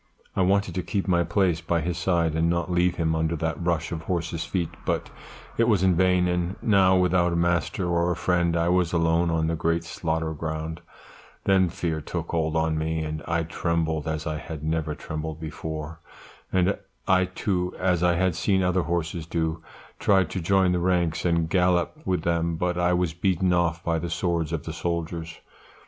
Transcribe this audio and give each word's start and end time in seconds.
"I 0.35 0.41
wanted 0.41 0.73
to 0.73 0.81
keep 0.81 1.07
my 1.07 1.23
place 1.23 1.61
by 1.61 1.81
his 1.81 1.95
side 1.95 2.33
and 2.33 2.49
not 2.49 2.71
leave 2.71 2.95
him 2.95 3.13
under 3.13 3.35
that 3.35 3.63
rush 3.63 3.91
of 3.91 4.01
horses' 4.01 4.43
feet, 4.43 4.71
but 4.83 5.11
it 5.59 5.65
was 5.67 5.83
in 5.83 5.93
vain; 5.93 6.27
and 6.27 6.55
now 6.59 6.97
without 6.97 7.33
a 7.33 7.35
master 7.35 7.87
or 7.87 8.09
a 8.11 8.15
friend 8.15 8.57
I 8.57 8.67
was 8.67 8.93
alone 8.93 9.29
on 9.29 9.45
that 9.45 9.59
great 9.59 9.83
slaughter 9.83 10.33
ground; 10.33 10.81
then 11.43 11.69
fear 11.69 12.01
took 12.01 12.29
hold 12.31 12.55
on 12.55 12.79
me, 12.79 13.03
and 13.03 13.21
I 13.27 13.43
trembled 13.43 14.07
as 14.07 14.25
I 14.25 14.39
had 14.39 14.63
never 14.63 14.95
trembled 14.95 15.39
before; 15.39 15.99
and 16.51 16.79
I 17.07 17.25
too, 17.25 17.75
as 17.77 18.01
I 18.01 18.15
had 18.15 18.33
seen 18.33 18.63
other 18.63 18.81
horses 18.81 19.27
do, 19.27 19.61
tried 19.99 20.31
to 20.31 20.41
join 20.41 20.65
in 20.65 20.71
the 20.71 20.79
ranks 20.79 21.25
and 21.25 21.47
gallop 21.47 21.95
with 22.05 22.23
them; 22.23 22.55
but 22.55 22.75
I 22.75 22.91
was 22.93 23.13
beaten 23.13 23.53
off 23.53 23.83
by 23.83 23.99
the 23.99 24.09
swords 24.09 24.51
of 24.51 24.63
the 24.63 24.73
soldiers. 24.73 25.37